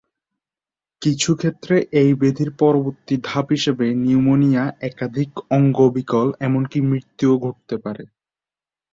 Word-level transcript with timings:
কিছুক্ষেত্রে 1.01 1.75
এই 2.01 2.11
ব্যাধির 2.13 2.49
পরবর্তী 2.59 3.15
ধাপ 3.23 3.47
হিসেবে 3.51 3.85
নিউমোনিয়া, 4.03 4.63
একাধিক 4.89 5.29
অঙ্গ 5.51 5.77
বিকল 5.95 6.27
এমনকি 6.39 6.77
মৃত্যুও 6.89 7.35
ঘটতে 7.45 7.75
পারে। 7.77 8.03